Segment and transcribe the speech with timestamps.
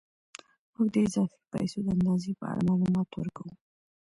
[0.73, 3.53] موږ د اضافي پیسو د اندازې په اړه معلومات ورکوو